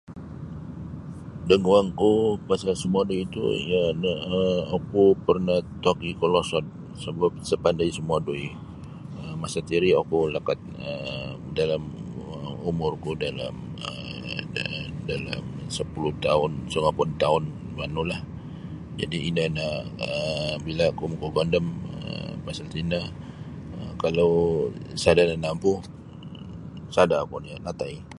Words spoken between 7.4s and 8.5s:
sa' pandai sumodoi